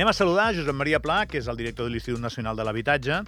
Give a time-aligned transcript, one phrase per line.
[0.00, 3.18] Anem a saludar Josep Maria Pla, que és el director de l'Institut Nacional de l'Habitatge,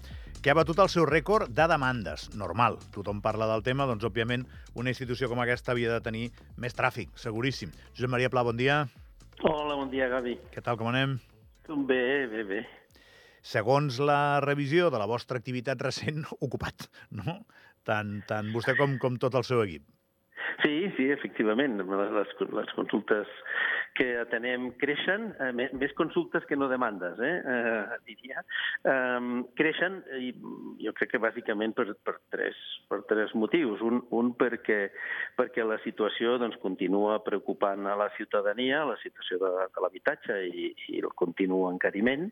[0.41, 2.31] que ha batut el seu rècord de demandes.
[2.33, 4.47] Normal, tothom parla del tema, doncs, òbviament,
[4.81, 6.23] una institució com aquesta havia de tenir
[6.57, 7.69] més tràfic, seguríssim.
[7.93, 8.87] Josep Maria Pla, bon dia.
[9.43, 10.39] Hola, bon dia, Gavi.
[10.55, 11.19] Què tal, com anem?
[11.69, 12.03] Bé,
[12.33, 12.63] bé, bé.
[13.43, 16.89] Segons la revisió de la vostra activitat recent, ocupat,
[17.19, 17.41] no?
[17.89, 19.83] Tant, tant vostè com, com tot el seu equip.
[20.63, 21.81] Sí, sí, efectivament.
[21.83, 23.31] Les, les consultes
[23.97, 28.45] que atenem creixen, eh, més consultes que no demandes, eh, eh diria.
[28.85, 30.33] Eh, creixen, i
[30.85, 33.83] jo crec que bàsicament per, per, tres, per tres motius.
[33.83, 34.81] Un, un perquè,
[35.39, 40.73] perquè la situació doncs, continua preocupant a la ciutadania, la situació de, de l'habitatge i,
[40.95, 42.31] i el continu encariment.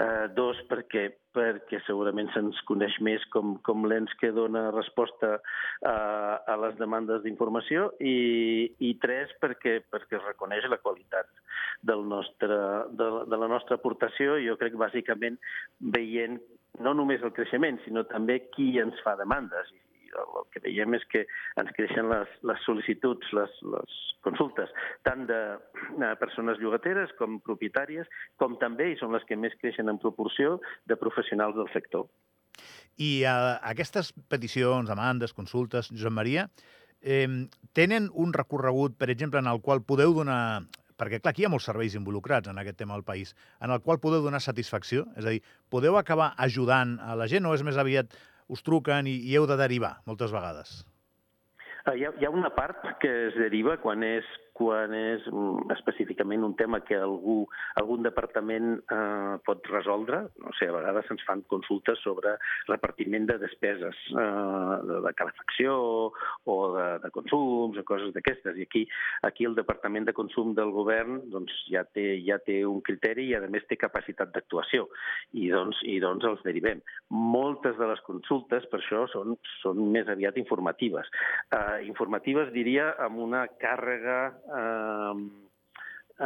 [0.00, 5.94] Eh, dos, perquè perquè segurament se'ns coneix més com, com l'ens que dona resposta a,
[6.44, 10.91] a les demandes d'informació i, i tres, perquè, perquè es reconeix la qualitat
[11.82, 12.58] del nostre,
[12.98, 15.38] de, de la nostra aportació, jo crec bàsicament
[15.94, 16.38] veient
[16.80, 19.70] no només el creixement, sinó també qui ens fa demandes.
[19.72, 21.24] I el que veiem és que
[21.60, 24.72] ens creixen les, les sol·licituds, les, les consultes,
[25.08, 25.40] tant de,
[25.98, 28.08] de persones llogateres com propietàries,
[28.40, 32.06] com també, i són les que més creixen en proporció, de professionals del sector.
[33.00, 36.46] I uh, aquestes peticions, demandes, consultes, Josep Maria,
[37.00, 37.26] eh,
[37.72, 40.62] tenen un recorregut, per exemple, en el qual podeu donar
[40.98, 43.82] perquè clar, aquí hi ha molts serveis involucrats en aquest tema al país, en el
[43.84, 45.06] qual podeu donar satisfacció?
[45.16, 48.14] És a dir, podeu acabar ajudant a la gent o és més aviat
[48.52, 50.82] us truquen i, i heu de derivar moltes vegades?
[51.82, 54.26] Uh, hi, ha, hi ha una part que es deriva quan és
[54.56, 57.42] quan és mm, específicament un tema que algú,
[57.80, 60.22] algun departament eh, pot resoldre.
[60.42, 62.36] No sé, a vegades ens fan consultes sobre
[62.68, 65.76] repartiment de despeses eh, de, de calefacció
[66.44, 68.58] o de, de consums o coses d'aquestes.
[68.58, 68.84] I aquí,
[69.28, 73.36] aquí el Departament de Consum del govern doncs, ja, té, ja té un criteri i,
[73.36, 74.88] a més, té capacitat d'actuació.
[75.32, 76.82] I, doncs, I doncs els derivem.
[77.08, 81.08] Moltes de les consultes, per això, són, són més aviat informatives.
[81.52, 85.14] Eh, informatives, diria, amb una càrrega eh,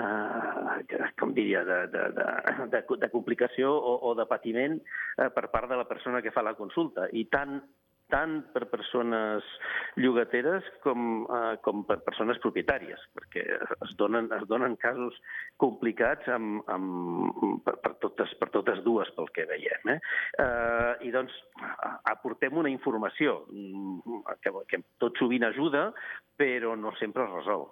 [0.00, 2.28] eh, com diria, de, de, de,
[2.74, 6.44] de, de complicació o, o de patiment eh, per part de la persona que fa
[6.46, 7.10] la consulta.
[7.12, 7.60] I tant
[8.12, 9.46] tant per persones
[9.98, 13.44] llogateres com, eh, com per persones propietàries, perquè
[13.86, 15.16] es donen, es donen casos
[15.62, 19.94] complicats amb, amb, per, per, totes, per totes dues, pel que veiem.
[19.96, 19.98] Eh?
[20.44, 21.34] Eh, I doncs
[22.12, 25.88] aportem una informació mm, que, que tot sovint ajuda,
[26.38, 27.66] però no sempre es resol.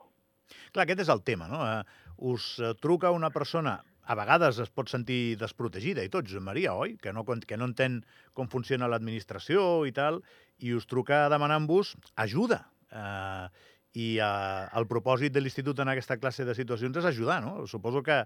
[0.72, 1.60] Clar, aquest és el tema, no?
[1.64, 6.44] Uh, us uh, truca una persona a vegades es pot sentir desprotegida i tot, Josep
[6.44, 6.96] Maria, oi?
[7.00, 8.02] Que no, que no entén
[8.36, 10.20] com funciona l'administració i tal,
[10.60, 11.94] i us truca demanant-vos
[12.26, 12.64] ajuda.
[12.92, 13.48] Uh,
[13.94, 17.66] I uh, el propòsit de l'Institut en aquesta classe de situacions és ajudar, no?
[17.70, 18.16] Suposo que,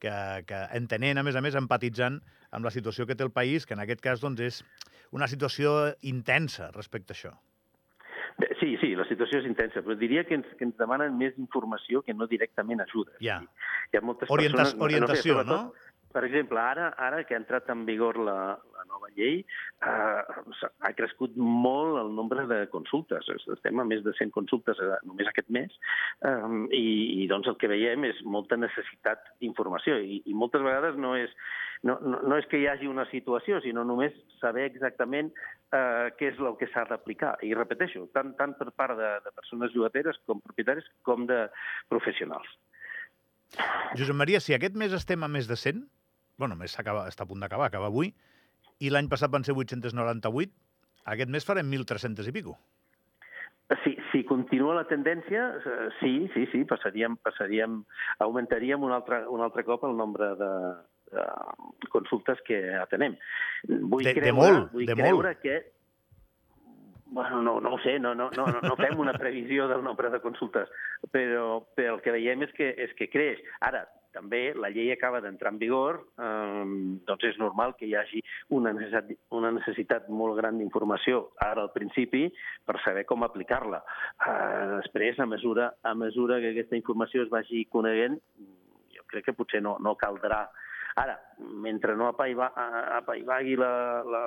[0.00, 0.12] que,
[0.48, 2.16] que entenent, a més a més, empatitzant
[2.50, 4.62] amb la situació que té el país, que en aquest cas doncs, és
[5.12, 7.34] una situació intensa respecte a això.
[8.60, 12.04] Sí, sí, la situació és intensa, però diria que ens, que ens demanen més informació
[12.06, 13.16] que no directament ajuda.
[13.24, 13.40] Ja.
[13.90, 14.84] Hi ha moltes Orienta persones...
[14.86, 15.56] Orientació, no?
[15.56, 15.87] no?
[16.12, 19.42] Per exemple, ara, ara que ha entrat en vigor la, la nova llei,
[19.84, 23.28] eh, ha crescut molt el nombre de consultes.
[23.36, 25.74] Estem a més de 100 consultes eh, només aquest mes
[26.24, 26.88] eh, i,
[27.22, 31.34] i doncs el que veiem és molta necessitat d'informació i, i moltes vegades no és,
[31.84, 36.32] no, no, no és que hi hagi una situació, sinó només saber exactament eh, què
[36.32, 37.36] és el que s'ha d'aplicar.
[37.44, 41.44] I repeteixo, tant, tant per part de, de persones llogateres com propietaris com de
[41.92, 42.56] professionals.
[43.96, 45.86] Josep Maria, si aquest mes estem a més de 100,
[46.38, 48.12] bueno, més acaba, està a punt d'acabar, acaba avui,
[48.78, 50.54] i l'any passat van ser 898,
[51.12, 52.56] aquest mes farem 1.300 i pico.
[53.82, 55.48] Si, si continua la tendència,
[55.98, 57.82] sí, sí, sí, passaríem, passaríem,
[58.24, 60.52] augmentaríem un altre, un altre cop el nombre de,
[61.12, 61.26] de
[61.92, 63.18] consultes que atenem.
[63.68, 65.42] Vull de, creure, de molt, vull de creure molt.
[65.42, 65.58] que
[67.10, 70.20] Bueno, no, no ho sé, no, no, no, no fem una previsió del nombre de
[70.20, 70.68] consultes,
[71.10, 73.40] però, però el que veiem és que, és que creix.
[73.64, 73.86] Ara,
[74.18, 76.64] també la llei acaba d'entrar en vigor, eh,
[77.08, 78.22] doncs és normal que hi hagi
[78.58, 82.26] una necessitat, una necessitat molt gran d'informació ara al principi
[82.66, 83.82] per saber com aplicar-la.
[84.26, 88.18] Eh, després, a mesura, a mesura que aquesta informació es vagi coneguent,
[88.94, 90.46] jo crec que potser no, no caldrà
[90.98, 93.70] Ara, mentre no apaivagui la,
[94.02, 94.22] la,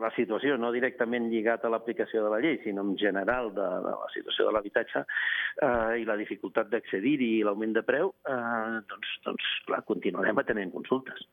[0.00, 3.92] la situació, no directament lligat a l'aplicació de la llei, sinó en general de, de
[3.92, 9.14] la situació de l'habitatge eh, i la dificultat d'accedir-hi i l'augment de preu, eh, doncs,
[9.26, 11.26] doncs, clar, continuarem atenent consultes.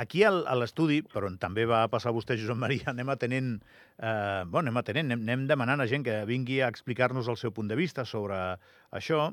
[0.00, 3.56] Aquí al, a l'estudi, per on també va passar vostè, Josep Maria, anem atenent,
[3.98, 7.54] eh, bueno, anem atenent, anem, anem demanant a gent que vingui a explicar-nos el seu
[7.54, 8.38] punt de vista sobre
[8.94, 9.28] això,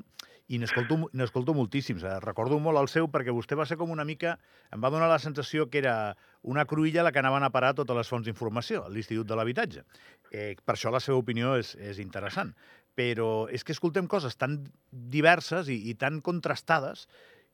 [0.48, 2.04] i n'escolto moltíssims.
[2.08, 2.16] Eh?
[2.24, 4.38] Recordo molt el seu perquè vostè va ser com una mica...
[4.72, 5.94] Em va donar la sensació que era
[6.42, 9.84] una cruïlla a la que anaven a parar totes les fonts d'informació, l'Institut de l'Habitatge.
[10.32, 12.54] Eh, per això la seva opinió és, és interessant.
[12.96, 17.06] Però és que escoltem coses tan diverses i, i tan contrastades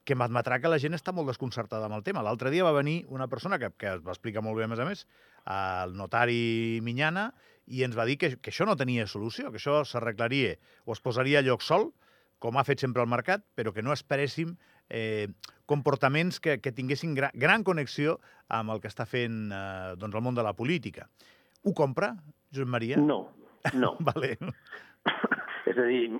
[0.04, 2.22] que m'admetrà que la gent està molt desconcertada amb el tema.
[2.22, 4.82] L'altre dia va venir una persona que, que es va explicar molt bé, a més
[4.82, 5.06] a més,
[5.50, 7.30] el notari Minyana,
[7.66, 11.00] i ens va dir que, que això no tenia solució, que això s'arreglaria o es
[11.00, 11.90] posaria a lloc sol,
[12.44, 14.52] com ha fet sempre el mercat, però que no esperéssim
[14.92, 15.32] eh,
[15.70, 18.18] comportaments que, que tinguessin gra, gran connexió
[18.52, 21.08] amb el que està fent eh, doncs el món de la política.
[21.64, 22.12] Ho compra,
[22.52, 23.00] Josep Maria?
[23.00, 23.22] No,
[23.72, 23.94] no.
[24.10, 24.36] vale.
[25.64, 26.10] És a dir,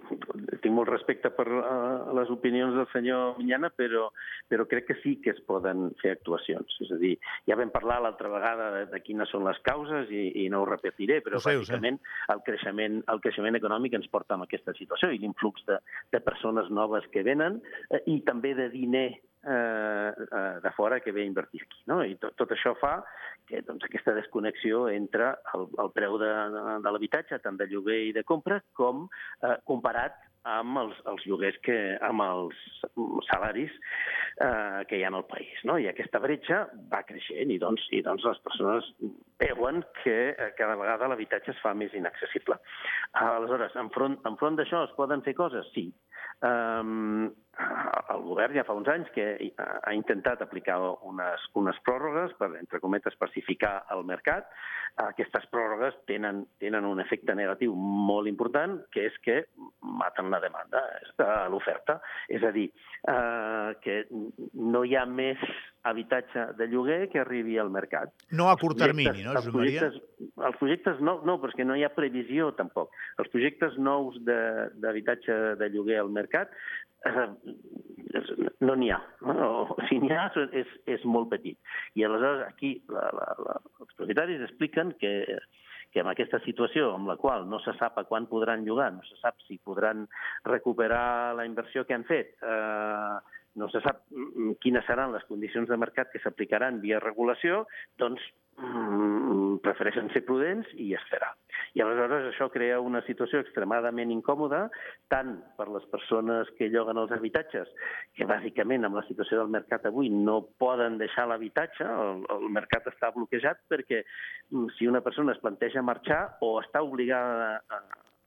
[0.64, 4.06] tinc molt respecte per uh, les opinions del senyor Minyana, però,
[4.48, 6.78] però crec que sí que es poden fer actuacions.
[6.84, 7.12] És a dir,
[7.50, 10.70] ja vam parlar l'altra vegada de, de quines són les causes i, i no ho
[10.70, 12.00] repetiré, però ho bàsicament
[12.32, 15.78] el creixement, el creixement econòmic ens porta a aquesta situació i l'influx de,
[16.14, 17.60] de persones noves que venen
[17.90, 19.08] eh, i també de diner
[19.46, 21.82] eh, eh, de fora que ve a invertir aquí.
[21.86, 22.02] No?
[22.04, 22.96] I tot, tot això fa
[23.48, 26.30] que doncs, aquesta desconnexió entre el, el preu de,
[26.84, 29.06] de l'habitatge, tant de lloguer i de compra, com
[29.42, 32.58] eh, comparat amb els, els lloguers, que, amb els
[33.30, 35.60] salaris eh, que hi ha el país.
[35.64, 35.78] No?
[35.80, 38.90] I aquesta bretxa va creixent i doncs, i doncs les persones
[39.40, 42.60] veuen que eh, cada vegada l'habitatge es fa més inaccessible.
[43.20, 45.68] Aleshores, enfront, enfront d'això es poden fer coses?
[45.76, 45.88] Sí.
[46.44, 47.30] Um,
[48.14, 52.80] el govern ja fa uns anys que ha intentat aplicar unes, unes pròrrogues per, entre
[52.82, 54.48] cometes, pacificar el mercat.
[55.02, 59.40] Aquestes pròrrogues tenen, tenen un efecte negatiu molt important, que és que
[59.82, 60.82] maten la demanda,
[61.50, 61.98] l'oferta.
[62.28, 62.68] És a dir,
[63.10, 64.04] eh, que
[64.54, 65.42] no hi ha més
[65.84, 68.12] habitatge de lloguer que arribi al mercat.
[68.32, 69.90] No a curt termini, no, Josep Maria?
[70.48, 72.94] Els projectes no, no, perquè no hi ha previsió tampoc.
[73.20, 76.54] Els projectes nous d'habitatge de, de lloguer al mercat
[77.04, 77.26] eh,
[78.60, 79.00] no n'hi ha.
[79.26, 79.50] No?
[79.74, 80.28] O si n'hi ha,
[80.62, 81.58] és, és molt petit.
[81.98, 85.14] I aleshores aquí la, la, la, els propietaris expliquen que
[85.94, 89.04] que en aquesta situació amb la qual no se sap a quan podran llogar, no
[89.06, 90.08] se sap si podran
[90.42, 95.68] recuperar la inversió que han fet, eh, no se sap mm, quines seran les condicions
[95.70, 97.64] de mercat que s'aplicaran via regulació,
[98.00, 98.22] doncs
[98.58, 101.30] mm, prefereixen ser prudents i esperar.
[101.74, 104.64] I aleshores això crea una situació extremadament incòmoda,
[105.12, 107.70] tant per les persones que lloguen els habitatges,
[108.14, 112.90] que bàsicament amb la situació del mercat avui no poden deixar l'habitatge, el, el mercat
[112.90, 117.82] està bloquejat perquè mm, si una persona es planteja marxar o està obligada a,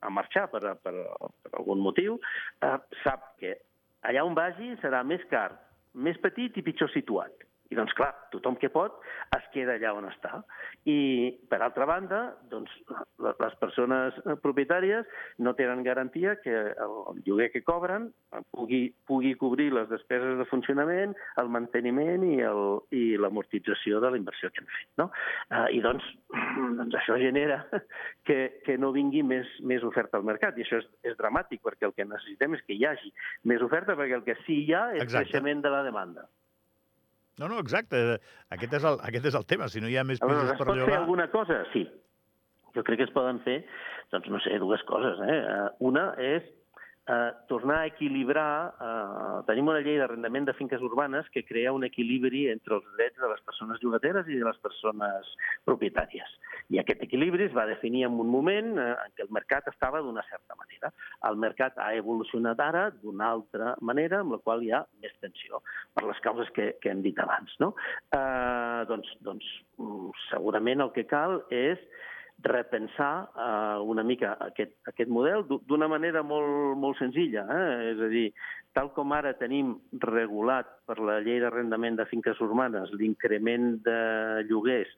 [0.08, 0.94] a marxar per, per,
[1.44, 2.20] per algun motiu,
[2.64, 3.58] eh, sap que
[4.08, 5.52] allà on vagi serà més car,
[5.94, 7.37] més petit i pitjor situat.
[7.72, 9.02] I doncs, clar, tothom que pot
[9.36, 10.42] es queda allà on està.
[10.88, 12.22] I, per altra banda,
[12.52, 12.72] doncs,
[13.20, 15.08] les persones propietàries
[15.44, 18.10] no tenen garantia que el lloguer que cobren
[18.56, 24.64] pugui, pugui cobrir les despeses de funcionament, el manteniment i l'amortització de la inversió que
[24.64, 24.90] han fet.
[25.02, 25.10] No?
[25.52, 26.08] Eh, I doncs,
[26.80, 27.62] doncs això genera
[28.28, 30.58] que, que no vingui més, més oferta al mercat.
[30.58, 33.14] I això és, és dramàtic, perquè el que necessitem és que hi hagi
[33.50, 35.28] més oferta, perquè el que sí hi ha és Exacte.
[35.28, 36.28] creixement de la demanda.
[37.38, 38.02] No, no, exacte.
[38.54, 39.70] Aquest és el, aquest és el tema.
[39.70, 40.78] Si no hi ha més pisos per llogar...
[40.78, 41.62] Es pot fer alguna cosa?
[41.74, 41.86] Sí.
[42.76, 43.60] Jo crec que es poden fer,
[44.14, 45.22] doncs no sé, dues coses.
[45.26, 45.38] Eh?
[45.38, 46.46] eh una és
[47.08, 48.74] eh, tornar a equilibrar...
[48.82, 53.20] Eh, tenim una llei d'arrendament de finques urbanes que crea un equilibri entre els drets
[53.22, 55.32] de les persones llogateres i de les persones
[55.68, 56.36] propietàries.
[56.74, 60.02] I aquest equilibri es va definir en un moment eh, en què el mercat estava
[60.04, 60.92] d'una certa manera.
[61.30, 65.62] El mercat ha evolucionat ara d'una altra manera, amb la qual hi ha més tensió,
[65.96, 67.56] per les causes que, que hem dit abans.
[67.64, 67.74] No?
[68.12, 69.48] Eh, doncs, doncs,
[69.80, 71.80] mm, segurament el que cal és
[72.44, 77.46] repensar eh, una mica aquest, aquest model d'una manera molt, molt senzilla.
[77.50, 77.94] Eh?
[77.94, 78.26] És a dir,
[78.78, 84.00] tal com ara tenim regulat per la llei d'arrendament de finques urbanes l'increment de
[84.50, 84.92] lloguers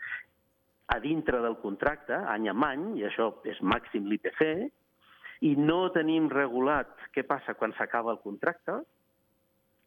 [0.90, 4.42] a dintre del contracte, any en any, i això és màxim l'IPC,
[5.46, 8.82] i no tenim regulat què passa quan s'acaba el contracte,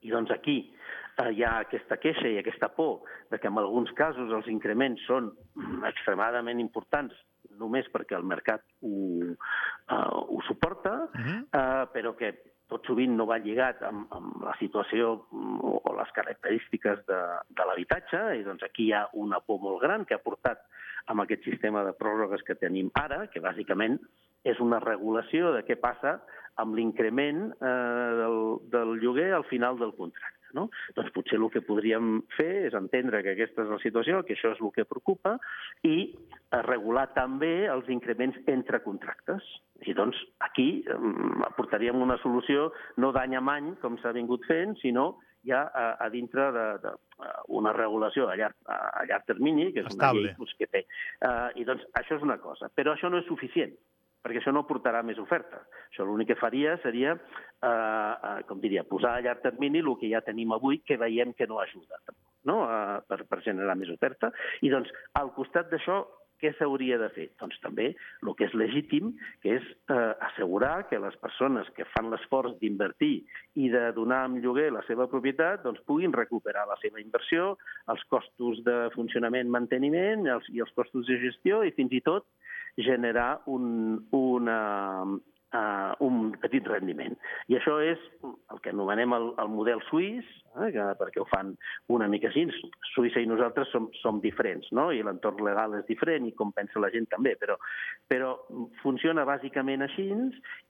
[0.03, 0.57] i doncs aquí
[1.19, 5.03] eh, hi ha aquesta queixa i aquesta por de que en alguns casos els increments
[5.07, 5.31] són
[5.91, 7.19] extremadament importants
[7.63, 8.95] només perquè el mercat ho,
[9.33, 11.39] uh, ho suporta, uh -huh.
[11.47, 12.35] uh, però que
[12.73, 17.21] tot sovint no va lligat amb, amb la situació mm, o, o les característiques de,
[17.59, 20.65] de l'habitatge, i doncs aquí hi ha una por molt gran que ha portat
[21.13, 23.99] amb aquest sistema de pròrrogues que tenim ara, que bàsicament
[24.45, 26.21] és una regulació de què passa
[26.63, 28.39] amb l'increment eh, del,
[28.73, 30.42] del lloguer al final del contracte.
[30.57, 30.69] No?
[30.97, 34.53] Doncs potser el que podríem fer és entendre que aquesta és la situació, que això
[34.55, 35.37] és el que preocupa,
[35.87, 39.47] i eh, regular també els increments entre contractes.
[39.83, 42.71] I doncs aquí mm, aportaríem una solució
[43.03, 45.13] no d'any en any, com s'ha vingut fent, sinó
[45.47, 46.93] ja a, a dintre de, de
[47.49, 50.21] una regulació a llarg, a llarg termini, que és Estable.
[50.21, 50.85] una llei doncs, que té.
[51.19, 52.71] Uh, I doncs això és una cosa.
[52.77, 53.75] Però això no és suficient
[54.23, 55.65] perquè això no portarà més oferta.
[55.91, 60.11] Això l'únic que faria seria, eh, eh, com diria, posar a llarg termini el que
[60.11, 61.99] ja tenim avui, que veiem que no ajuda
[62.45, 62.65] no?
[62.67, 64.33] Eh, per, per generar més oferta.
[64.63, 66.03] I doncs, al costat d'això,
[66.43, 67.29] què s'hauria de fer?
[67.39, 69.13] Doncs també el que és legítim,
[69.45, 73.13] que és eh, assegurar que les persones que fan l'esforç d'invertir
[73.63, 77.53] i de donar en lloguer la seva propietat doncs puguin recuperar la seva inversió,
[77.95, 82.27] els costos de funcionament, manteniment els, i els costos de gestió i fins i tot
[82.77, 84.59] generar un, una,
[85.05, 87.17] uh, un petit rendiment.
[87.53, 91.53] I això és el que anomenem el, el model suís, eh, que, perquè ho fan
[91.93, 92.47] una mica així.
[92.95, 94.91] Suïssa i nosaltres som, som diferents, no?
[94.93, 97.59] i l'entorn legal és diferent i com pensa la gent també, però,
[98.09, 98.35] però
[98.83, 100.09] funciona bàsicament així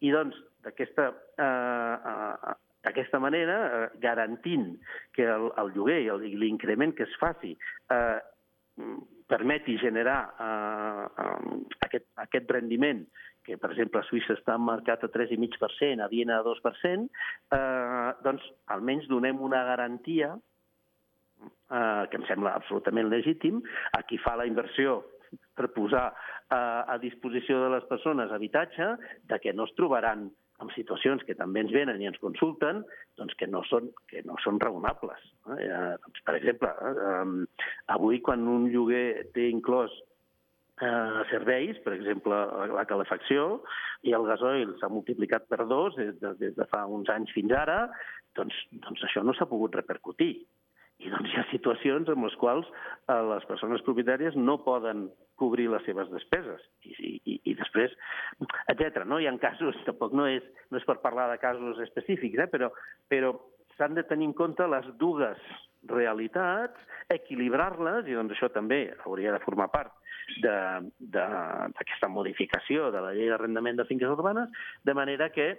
[0.03, 4.73] i doncs d'aquesta eh, uh, d'aquesta manera, eh, garantint
[5.15, 7.55] que el, el lloguer i l'increment que es faci
[7.95, 8.19] eh,
[9.33, 11.59] permeti generar eh, eh,
[11.89, 13.05] aquest, aquest rendiment
[13.43, 17.09] que, per exemple, a Suïssa està marcat a 3,5%, a Viena a 2%,
[17.57, 18.45] eh, doncs
[18.77, 23.63] almenys donem una garantia eh, que em sembla absolutament legítim
[23.99, 25.01] a qui fa la inversió
[25.57, 28.93] per posar eh, a disposició de les persones habitatge,
[29.29, 30.29] de que no es trobaran
[30.63, 32.83] en situacions que també ens venen i ens consulten,
[33.19, 35.27] doncs que no són, que no són raonables.
[35.59, 35.69] Eh?
[36.05, 39.95] Doncs, per exemple, eh, avui quan un lloguer té inclòs
[40.83, 42.39] eh, serveis, per exemple,
[42.73, 43.63] la calefacció
[44.07, 47.55] i el gasoil s'ha multiplicat per dos des de, des de fa uns anys fins
[47.57, 47.85] ara,
[48.39, 50.35] doncs, doncs això no s'ha pogut repercutir.
[51.03, 55.09] I doncs hi ha situacions en les quals eh, les persones propietàries no poden
[55.43, 56.63] cobrir les seves despeses.
[56.87, 57.95] I, i, i després,
[58.71, 59.03] etc.
[59.09, 59.19] No?
[59.19, 62.49] Hi ha casos, tampoc no és, no és per parlar de casos específics, eh?
[62.53, 62.71] però,
[63.11, 63.35] però
[63.77, 65.41] s'han de tenir en compte les dues
[65.91, 66.79] realitats,
[67.11, 69.99] equilibrar-les, i doncs això també hauria de formar part
[70.43, 74.53] d'aquesta modificació de la llei d'arrendament de finques urbanes,
[74.87, 75.57] de manera que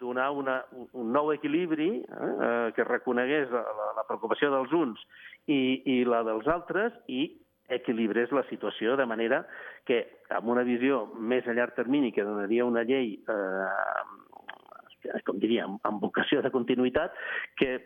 [0.00, 0.60] donar una,
[0.92, 3.62] un nou equilibri eh, que reconegués la,
[3.96, 5.00] la preocupació dels uns
[5.46, 7.28] i, i la dels altres i
[7.68, 9.42] equilibrés la situació de manera
[9.86, 10.02] que
[10.36, 13.70] amb una visió més a llarg termini que donaria una llei eh,
[15.26, 17.14] com diríem, amb vocació de continuïtat,
[17.58, 17.76] que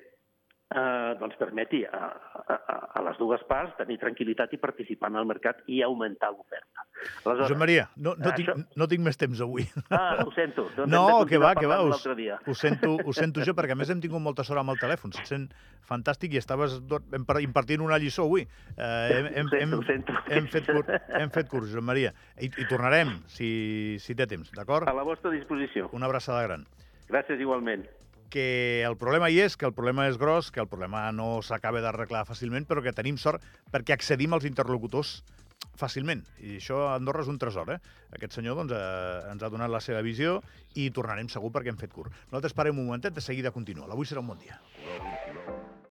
[0.74, 2.08] eh, doncs permeti a,
[2.46, 6.86] a, a les dues parts tenir tranquil·litat i participar en el mercat i augmentar l'oferta.
[7.24, 8.54] Josep Maria, no, no, això...
[8.54, 9.66] tinc, no tinc més temps avui.
[9.88, 10.68] Ah, ho sento.
[10.76, 13.90] Doncs no, que va, que va, ho, ho, sento, ho sento jo, perquè a més
[13.90, 15.48] hem tingut molta sort amb el telèfon, se't sent
[15.90, 16.78] fantàstic i estaves
[17.42, 18.46] impartint una lliçó avui.
[18.76, 18.90] Eh,
[19.34, 20.84] hem, hem, hem, hem, fet cur,
[21.18, 23.50] hem fet curs, Josep Maria, i, i tornarem, si,
[24.02, 24.86] si té temps, d'acord?
[24.90, 25.90] A la vostra disposició.
[25.96, 26.68] Una abraçada gran.
[27.10, 27.88] Gràcies igualment
[28.30, 31.82] que el problema hi és, que el problema és gros, que el problema no s'acaba
[31.84, 33.44] d'arreglar fàcilment, però que tenim sort
[33.75, 35.20] perquè accedim als interlocutors
[35.80, 36.22] fàcilment.
[36.44, 37.80] I això a Andorra és un tresor, eh?
[38.16, 40.38] Aquest senyor doncs, eh, ens ha donat la seva visió
[40.75, 42.14] i tornarem segur perquè hem fet curt.
[42.30, 43.88] Nosaltres parem un momentet, de seguida continua.
[43.90, 44.60] L'avui serà un bon dia.